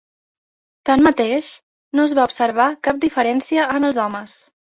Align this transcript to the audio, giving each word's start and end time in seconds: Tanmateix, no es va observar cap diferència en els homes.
Tanmateix, 0.89 1.49
no 1.99 2.07
es 2.09 2.15
va 2.21 2.25
observar 2.31 2.67
cap 2.89 3.05
diferència 3.05 3.69
en 3.77 3.87
els 3.93 4.03
homes. 4.07 4.41